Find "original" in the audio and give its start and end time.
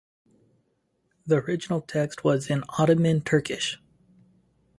1.43-1.79